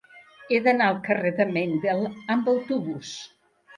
He 0.55 0.61
d'anar 0.67 0.87
al 0.93 0.97
carrer 1.09 1.33
de 1.41 1.47
Mendel 1.57 2.01
amb 2.37 2.51
autobús. 2.55 3.13